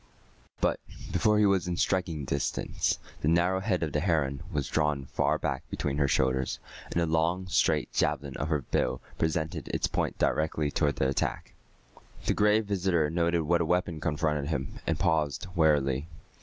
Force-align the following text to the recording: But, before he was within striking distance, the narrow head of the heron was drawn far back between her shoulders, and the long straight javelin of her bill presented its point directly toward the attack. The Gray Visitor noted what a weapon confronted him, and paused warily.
But, 0.61 0.79
before 1.11 1.37
he 1.37 1.45
was 1.45 1.65
within 1.67 1.77
striking 1.77 2.25
distance, 2.25 2.97
the 3.21 3.27
narrow 3.27 3.59
head 3.59 3.83
of 3.83 3.91
the 3.91 3.99
heron 3.99 4.41
was 4.51 4.67
drawn 4.67 5.05
far 5.05 5.37
back 5.37 5.61
between 5.69 5.97
her 5.99 6.07
shoulders, 6.07 6.57
and 6.91 6.99
the 6.99 7.05
long 7.05 7.45
straight 7.45 7.93
javelin 7.93 8.35
of 8.37 8.47
her 8.47 8.63
bill 8.63 8.99
presented 9.19 9.67
its 9.67 9.85
point 9.85 10.17
directly 10.17 10.71
toward 10.71 10.95
the 10.95 11.07
attack. 11.07 11.53
The 12.25 12.33
Gray 12.33 12.61
Visitor 12.61 13.11
noted 13.11 13.43
what 13.43 13.61
a 13.61 13.65
weapon 13.65 13.99
confronted 13.99 14.47
him, 14.49 14.79
and 14.87 14.97
paused 14.97 15.45
warily. 15.53 16.07